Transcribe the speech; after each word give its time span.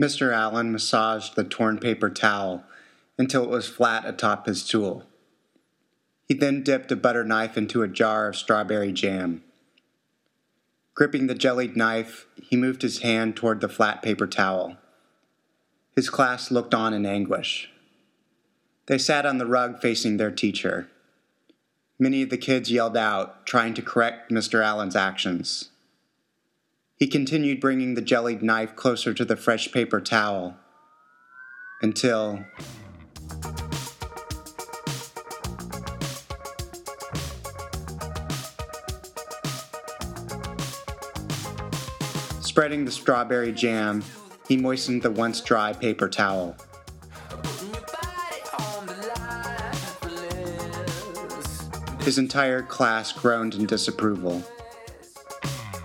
Mr. 0.00 0.32
Allen 0.32 0.70
massaged 0.70 1.36
the 1.36 1.44
torn 1.44 1.78
paper 1.78 2.10
towel 2.10 2.64
until 3.18 3.44
it 3.44 3.50
was 3.50 3.68
flat 3.68 4.04
atop 4.04 4.46
his 4.46 4.66
tool. 4.66 5.04
He 6.28 6.34
then 6.34 6.62
dipped 6.62 6.92
a 6.92 6.96
butter 6.96 7.24
knife 7.24 7.56
into 7.56 7.82
a 7.82 7.88
jar 7.88 8.28
of 8.28 8.36
strawberry 8.36 8.92
jam. 8.92 9.42
Gripping 10.94 11.26
the 11.26 11.34
jellied 11.34 11.76
knife, 11.76 12.26
he 12.42 12.56
moved 12.56 12.82
his 12.82 13.00
hand 13.00 13.36
toward 13.36 13.60
the 13.60 13.68
flat 13.68 14.02
paper 14.02 14.26
towel. 14.26 14.76
His 15.94 16.10
class 16.10 16.50
looked 16.50 16.74
on 16.74 16.92
in 16.92 17.06
anguish. 17.06 17.70
They 18.86 18.98
sat 18.98 19.24
on 19.24 19.38
the 19.38 19.46
rug 19.46 19.80
facing 19.80 20.16
their 20.16 20.30
teacher. 20.30 20.88
Many 21.98 22.22
of 22.22 22.30
the 22.30 22.36
kids 22.36 22.70
yelled 22.70 22.96
out, 22.96 23.46
trying 23.46 23.72
to 23.74 23.82
correct 23.82 24.30
Mr. 24.30 24.62
Allen's 24.62 24.96
actions. 24.96 25.70
He 26.98 27.06
continued 27.06 27.60
bringing 27.60 27.92
the 27.92 28.00
jellied 28.00 28.42
knife 28.42 28.74
closer 28.74 29.12
to 29.12 29.24
the 29.24 29.36
fresh 29.36 29.70
paper 29.70 30.00
towel 30.00 30.56
until. 31.82 32.42
Spreading 42.40 42.86
the 42.86 42.90
strawberry 42.90 43.52
jam, 43.52 44.02
he 44.48 44.56
moistened 44.56 45.02
the 45.02 45.10
once 45.10 45.42
dry 45.42 45.74
paper 45.74 46.08
towel. 46.08 46.56
His 52.00 52.16
entire 52.16 52.62
class 52.62 53.12
groaned 53.12 53.54
in 53.54 53.66
disapproval. 53.66 54.42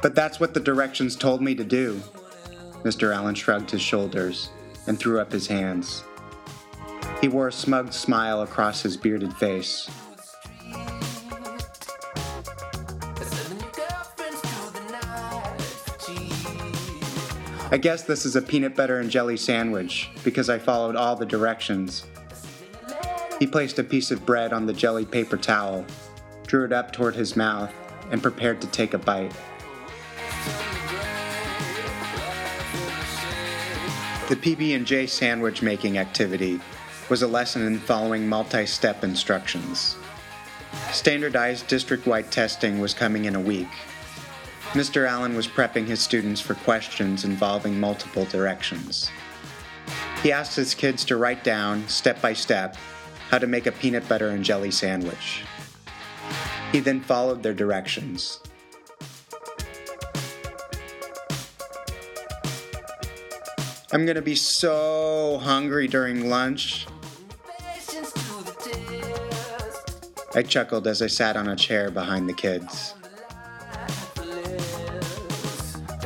But 0.01 0.15
that's 0.15 0.39
what 0.39 0.53
the 0.53 0.59
directions 0.59 1.15
told 1.15 1.41
me 1.41 1.55
to 1.55 1.63
do. 1.63 2.01
Mr. 2.83 3.13
Allen 3.13 3.35
shrugged 3.35 3.69
his 3.69 3.81
shoulders 3.81 4.49
and 4.87 4.97
threw 4.97 5.19
up 5.19 5.31
his 5.31 5.47
hands. 5.47 6.03
He 7.21 7.27
wore 7.27 7.49
a 7.49 7.51
smug 7.51 7.93
smile 7.93 8.41
across 8.41 8.81
his 8.81 8.97
bearded 8.97 9.33
face. 9.35 9.89
I 17.73 17.77
guess 17.77 18.03
this 18.03 18.25
is 18.25 18.35
a 18.35 18.41
peanut 18.41 18.75
butter 18.75 18.99
and 18.99 19.09
jelly 19.09 19.37
sandwich 19.37 20.09
because 20.25 20.49
I 20.49 20.57
followed 20.57 20.95
all 20.95 21.15
the 21.15 21.25
directions. 21.25 22.05
He 23.39 23.47
placed 23.47 23.79
a 23.79 23.83
piece 23.83 24.11
of 24.11 24.25
bread 24.25 24.51
on 24.51 24.65
the 24.65 24.73
jelly 24.73 25.05
paper 25.05 25.37
towel, 25.37 25.85
drew 26.47 26.65
it 26.65 26.73
up 26.73 26.91
toward 26.91 27.15
his 27.15 27.37
mouth, 27.37 27.73
and 28.11 28.21
prepared 28.21 28.59
to 28.61 28.67
take 28.67 28.93
a 28.93 28.97
bite. 28.97 29.31
The 34.31 34.37
PB&J 34.37 35.07
sandwich 35.07 35.61
making 35.61 35.97
activity 35.97 36.61
was 37.09 37.21
a 37.21 37.27
lesson 37.27 37.67
in 37.67 37.77
following 37.77 38.29
multi-step 38.29 39.03
instructions. 39.03 39.97
Standardized 40.93 41.67
district-wide 41.67 42.31
testing 42.31 42.79
was 42.79 42.93
coming 42.93 43.25
in 43.25 43.35
a 43.35 43.41
week, 43.41 43.67
Mr. 44.71 45.05
Allen 45.05 45.35
was 45.35 45.49
prepping 45.49 45.85
his 45.85 45.99
students 45.99 46.39
for 46.39 46.53
questions 46.53 47.25
involving 47.25 47.77
multiple 47.77 48.23
directions. 48.23 49.11
He 50.23 50.31
asked 50.31 50.55
his 50.55 50.73
kids 50.73 51.03
to 51.05 51.17
write 51.17 51.43
down, 51.43 51.85
step 51.89 52.21
by 52.21 52.31
step, 52.31 52.77
how 53.29 53.37
to 53.37 53.47
make 53.47 53.65
a 53.65 53.73
peanut 53.73 54.07
butter 54.07 54.29
and 54.29 54.45
jelly 54.45 54.71
sandwich. 54.71 55.43
He 56.71 56.79
then 56.79 57.01
followed 57.01 57.43
their 57.43 57.53
directions. 57.53 58.39
I'm 63.93 64.05
gonna 64.05 64.21
be 64.21 64.35
so 64.35 65.37
hungry 65.43 65.85
during 65.85 66.29
lunch. 66.29 66.87
I 70.33 70.43
chuckled 70.43 70.87
as 70.87 71.01
I 71.01 71.07
sat 71.07 71.35
on 71.35 71.49
a 71.49 71.57
chair 71.57 71.91
behind 71.91 72.29
the 72.29 72.33
kids. 72.33 72.93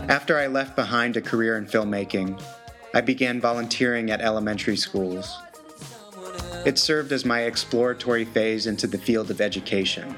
After 0.10 0.40
I 0.40 0.48
left 0.48 0.76
behind 0.76 1.16
a 1.16 1.22
career 1.22 1.58
in 1.58 1.68
filmmaking, 1.68 2.42
I 2.96 3.02
began 3.02 3.40
volunteering 3.40 4.10
at 4.10 4.20
elementary 4.20 4.78
schools. 4.78 5.38
It 6.66 6.80
served 6.80 7.12
as 7.12 7.24
my 7.24 7.42
exploratory 7.42 8.26
phase 8.26 8.66
into 8.66 8.88
the 8.88 8.98
field 8.98 9.30
of 9.30 9.42
education. 9.42 10.18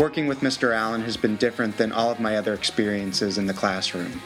Working 0.00 0.26
with 0.26 0.40
Mr. 0.40 0.74
Allen 0.74 1.02
has 1.02 1.16
been 1.16 1.36
different 1.36 1.76
than 1.76 1.92
all 1.92 2.10
of 2.10 2.18
my 2.18 2.36
other 2.36 2.54
experiences 2.54 3.38
in 3.38 3.46
the 3.46 3.54
classroom. 3.54 4.20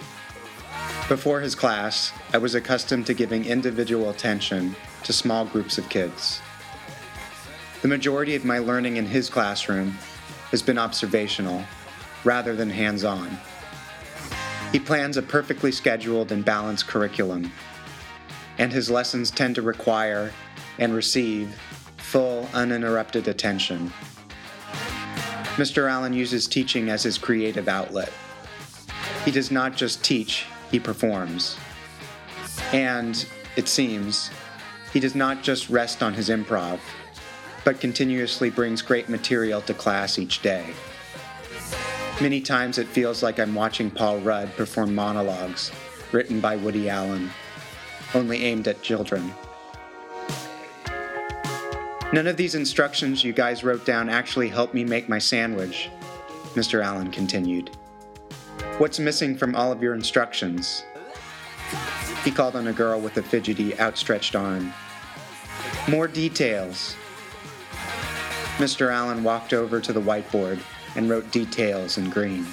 Before 1.09 1.41
his 1.41 1.55
class, 1.55 2.13
I 2.33 2.39
was 2.39 2.57
accustomed 2.57 3.07
to 3.07 3.15
giving 3.15 3.45
individual 3.45 4.11
attention 4.11 4.75
to 5.05 5.13
small 5.13 5.45
groups 5.45 5.79
of 5.79 5.89
kids. 5.89 6.41
The 7.83 7.87
majority 7.87 8.35
of 8.35 8.45
my 8.45 8.59
learning 8.59 8.97
in 8.97 9.07
his 9.07 9.31
classroom 9.31 9.97
has 10.51 10.63
been 10.63 10.79
observational 10.79 11.63
rather 12.25 12.57
than 12.57 12.69
hands 12.69 13.05
on. 13.05 13.39
He 14.73 14.81
plans 14.81 15.17
a 15.17 15.23
perfectly 15.23 15.71
scheduled 15.71 16.33
and 16.33 16.45
balanced 16.45 16.89
curriculum, 16.89 17.53
and 18.59 18.73
his 18.73 18.91
lessons 18.91 19.31
tend 19.31 19.55
to 19.55 19.63
require 19.63 20.33
and 20.81 20.93
receive 20.93 21.57
full, 21.99 22.49
uninterrupted 22.53 23.29
attention. 23.29 23.93
Mr. 25.55 25.89
Allen 25.89 26.13
uses 26.13 26.49
teaching 26.49 26.89
as 26.91 27.05
his 27.05 27.17
creative 27.17 27.69
outlet. 27.69 28.13
He 29.25 29.31
does 29.31 29.53
not 29.53 29.77
just 29.77 30.03
teach, 30.03 30.47
he 30.71 30.81
performs. 30.81 31.57
And, 32.73 33.27
it 33.57 33.69
seems, 33.69 34.31
he 34.93 35.01
does 35.01 35.15
not 35.15 35.43
just 35.43 35.69
rest 35.69 36.03
on 36.03 36.15
his 36.15 36.29
improv, 36.29 36.79
but 37.65 37.81
continuously 37.81 38.51
brings 38.51 38.83
great 38.83 39.09
material 39.09 39.61
to 39.63 39.75
class 39.75 40.19
each 40.19 40.43
day. 40.43 40.75
Many 42.21 42.41
times 42.41 42.79
it 42.79 42.87
feels 42.87 43.23
like 43.23 43.39
I'm 43.39 43.55
watching 43.55 43.91
Paul 43.91 44.19
Rudd 44.21 44.55
perform 44.57 44.95
monologues 44.95 45.71
written 46.13 46.41
by 46.41 46.57
Woody 46.57 46.89
Allen, 46.89 47.31
only 48.15 48.45
aimed 48.45 48.69
at 48.69 48.83
children. 48.83 49.35
None 52.13 52.27
of 52.27 52.37
these 52.37 52.55
instructions 52.55 53.25
you 53.25 53.33
guys 53.33 53.65
wrote 53.65 53.85
down 53.85 54.09
actually 54.09 54.49
helped 54.49 54.73
me 54.73 54.85
make 54.85 55.09
my 55.09 55.19
sandwich, 55.19 55.91
Mr. 56.55 56.83
Allen 56.83 57.11
continued. 57.11 57.77
What's 58.79 58.99
missing 58.99 59.39
from 59.39 59.57
all 59.57 59.73
of 59.73 59.83
your 59.83 59.95
instructions? 59.95 60.85
He 62.25 62.31
called 62.31 62.55
on 62.55 62.67
a 62.67 62.75
girl 62.75 63.01
with 63.01 63.17
a 63.17 63.23
fidgety, 63.23 63.79
outstretched 63.81 64.37
arm. 64.37 64.71
More 65.89 66.07
details. 66.07 66.95
Mr. 68.59 68.93
Allen 68.93 69.25
walked 69.25 69.55
over 69.55 69.81
to 69.81 69.95
the 69.95 70.01
whiteboard 70.03 70.59
and 70.95 71.09
wrote 71.09 71.33
details 71.33 71.97
in 71.97 72.11
green. 72.11 72.47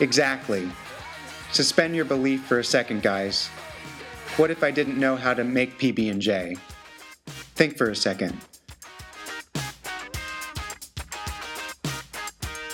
Exactly. 0.00 0.70
Suspend 1.52 1.94
your 1.94 2.06
belief 2.06 2.46
for 2.46 2.58
a 2.60 2.64
second, 2.64 3.02
guys. 3.02 3.48
What 4.38 4.50
if 4.50 4.64
I 4.64 4.70
didn't 4.70 4.98
know 4.98 5.16
how 5.16 5.34
to 5.34 5.44
make 5.44 5.78
PB&J? 5.78 6.56
Think 7.26 7.76
for 7.76 7.90
a 7.90 7.96
second. 7.96 8.38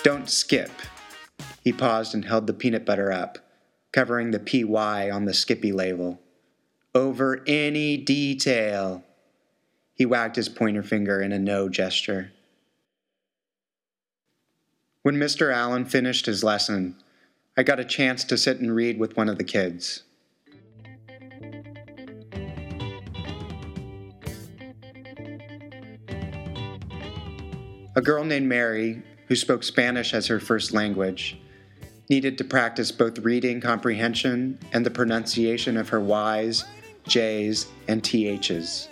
Don't 0.01 0.29
skip. 0.29 0.71
He 1.65 1.73
paused 1.73 2.13
and 2.13 2.23
held 2.23 2.45
the 2.45 2.53
peanut 2.53 2.85
butter 2.85 3.11
up, 3.11 3.39
covering 3.91 4.29
the 4.29 4.39
PY 4.39 5.09
on 5.09 5.25
the 5.25 5.33
Skippy 5.33 5.71
label. 5.71 6.21
Over 6.93 7.43
any 7.47 7.97
detail. 7.97 9.03
He 9.95 10.05
wagged 10.05 10.35
his 10.35 10.47
pointer 10.47 10.83
finger 10.83 11.19
in 11.19 11.31
a 11.31 11.39
no 11.39 11.67
gesture. 11.67 12.31
When 15.01 15.15
Mr. 15.15 15.51
Allen 15.51 15.85
finished 15.85 16.27
his 16.27 16.43
lesson, 16.43 16.97
I 17.57 17.63
got 17.63 17.79
a 17.79 17.85
chance 17.85 18.23
to 18.25 18.37
sit 18.37 18.59
and 18.59 18.75
read 18.75 18.99
with 18.99 19.17
one 19.17 19.27
of 19.27 19.39
the 19.39 19.43
kids. 19.43 20.03
A 27.95 28.01
girl 28.03 28.23
named 28.23 28.47
Mary, 28.47 29.01
who 29.27 29.35
spoke 29.35 29.63
Spanish 29.63 30.13
as 30.13 30.27
her 30.27 30.39
first 30.39 30.71
language, 30.71 31.39
needed 32.09 32.37
to 32.37 32.43
practice 32.43 32.91
both 32.91 33.19
reading 33.19 33.59
comprehension 33.59 34.59
and 34.73 34.85
the 34.85 34.91
pronunciation 34.91 35.77
of 35.77 35.89
her 35.89 35.99
Y's, 35.99 36.65
J's, 37.07 37.67
and 37.87 38.03
TH's. 38.03 38.89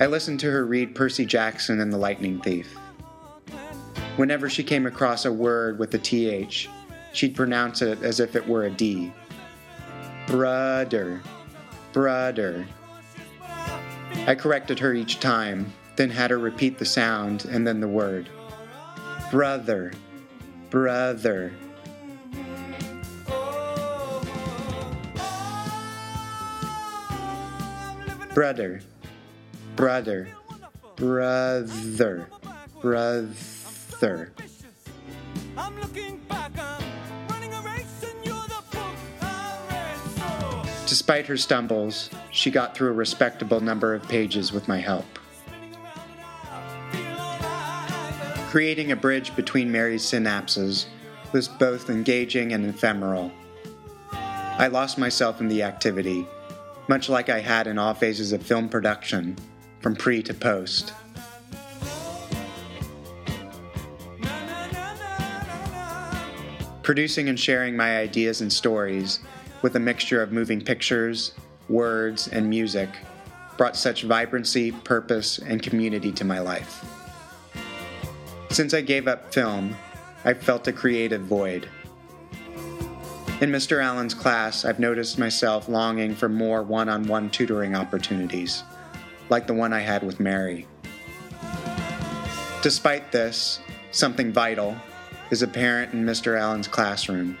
I 0.00 0.06
listened 0.06 0.38
to 0.40 0.50
her 0.50 0.64
read 0.64 0.94
Percy 0.94 1.26
Jackson 1.26 1.80
and 1.80 1.92
the 1.92 1.98
Lightning 1.98 2.40
Thief. 2.40 2.72
Whenever 4.16 4.48
she 4.48 4.62
came 4.62 4.86
across 4.86 5.24
a 5.24 5.32
word 5.32 5.78
with 5.78 5.94
a 5.94 5.98
TH, 5.98 6.68
she'd 7.12 7.34
pronounce 7.34 7.82
it 7.82 8.02
as 8.02 8.20
if 8.20 8.36
it 8.36 8.46
were 8.46 8.64
a 8.64 8.70
D. 8.70 9.12
Brother. 10.26 11.20
Brother. 11.92 12.66
I 14.26 14.34
corrected 14.34 14.78
her 14.78 14.92
each 14.94 15.20
time, 15.20 15.72
then 15.96 16.10
had 16.10 16.30
her 16.30 16.38
repeat 16.38 16.78
the 16.78 16.84
sound 16.84 17.46
and 17.46 17.66
then 17.66 17.80
the 17.80 17.88
word 17.88 18.28
brother, 19.30 19.92
brother. 20.70 21.52
Brother, 28.34 28.80
brother, 29.74 30.28
brother, 30.96 32.28
brother. 32.80 34.32
Despite 40.86 41.26
her 41.26 41.36
stumbles, 41.36 42.10
she 42.30 42.50
got 42.50 42.74
through 42.74 42.90
a 42.90 42.92
respectable 42.92 43.60
number 43.60 43.92
of 43.94 44.08
pages 44.08 44.52
with 44.52 44.68
my 44.68 44.78
help. 44.78 45.17
Creating 48.48 48.92
a 48.92 48.96
bridge 48.96 49.36
between 49.36 49.70
Mary's 49.70 50.02
synapses 50.02 50.86
was 51.32 51.48
both 51.48 51.90
engaging 51.90 52.54
and 52.54 52.64
ephemeral. 52.64 53.30
I 54.10 54.68
lost 54.68 54.96
myself 54.96 55.42
in 55.42 55.48
the 55.48 55.62
activity, 55.62 56.26
much 56.88 57.10
like 57.10 57.28
I 57.28 57.40
had 57.40 57.66
in 57.66 57.76
all 57.76 57.92
phases 57.92 58.32
of 58.32 58.42
film 58.42 58.70
production, 58.70 59.36
from 59.80 59.94
pre 59.94 60.22
to 60.22 60.32
post. 60.32 60.94
Producing 66.82 67.28
and 67.28 67.38
sharing 67.38 67.76
my 67.76 67.98
ideas 67.98 68.40
and 68.40 68.50
stories 68.50 69.20
with 69.60 69.76
a 69.76 69.80
mixture 69.80 70.22
of 70.22 70.32
moving 70.32 70.62
pictures, 70.62 71.32
words, 71.68 72.28
and 72.28 72.48
music 72.48 72.88
brought 73.58 73.76
such 73.76 74.04
vibrancy, 74.04 74.72
purpose, 74.72 75.36
and 75.36 75.62
community 75.62 76.10
to 76.12 76.24
my 76.24 76.38
life. 76.38 76.97
Since 78.50 78.72
I 78.74 78.80
gave 78.80 79.06
up 79.06 79.32
film, 79.32 79.76
I 80.24 80.34
felt 80.34 80.66
a 80.68 80.72
creative 80.72 81.22
void. 81.22 81.68
In 83.40 83.50
Mr. 83.50 83.82
Allen's 83.82 84.14
class, 84.14 84.64
I've 84.64 84.80
noticed 84.80 85.18
myself 85.18 85.68
longing 85.68 86.14
for 86.14 86.28
more 86.28 86.62
one 86.62 86.88
on 86.88 87.06
one 87.06 87.30
tutoring 87.30 87.76
opportunities, 87.76 88.64
like 89.28 89.46
the 89.46 89.54
one 89.54 89.72
I 89.72 89.80
had 89.80 90.02
with 90.02 90.18
Mary. 90.18 90.66
Despite 92.62 93.12
this, 93.12 93.60
something 93.92 94.32
vital 94.32 94.76
is 95.30 95.42
apparent 95.42 95.92
in 95.92 96.04
Mr. 96.04 96.36
Allen's 96.36 96.66
classroom. 96.66 97.38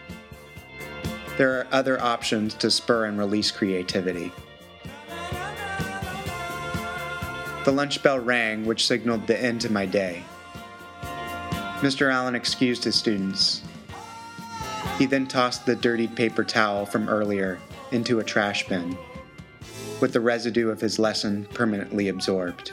There 1.36 1.58
are 1.58 1.66
other 1.72 2.00
options 2.00 2.54
to 2.54 2.70
spur 2.70 3.06
and 3.06 3.18
release 3.18 3.50
creativity. 3.50 4.30
The 7.64 7.72
lunch 7.72 8.02
bell 8.02 8.20
rang, 8.20 8.66
which 8.66 8.86
signaled 8.86 9.26
the 9.26 9.40
end 9.40 9.60
to 9.62 9.72
my 9.72 9.86
day. 9.86 10.22
Mr. 11.80 12.12
Allen 12.12 12.34
excused 12.34 12.82
his 12.82 12.96
students. 12.96 13.62
He 14.98 15.06
then 15.06 15.28
tossed 15.28 15.64
the 15.64 15.76
dirtied 15.76 16.16
paper 16.16 16.42
towel 16.42 16.84
from 16.84 17.08
earlier 17.08 17.60
into 17.92 18.18
a 18.18 18.24
trash 18.24 18.66
bin, 18.66 18.98
with 20.00 20.12
the 20.12 20.20
residue 20.20 20.70
of 20.70 20.80
his 20.80 20.98
lesson 20.98 21.46
permanently 21.54 22.08
absorbed. 22.08 22.72